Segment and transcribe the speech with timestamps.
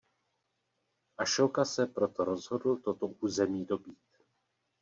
[1.17, 4.09] Ašóka se proto rozhodl toto území dobýt.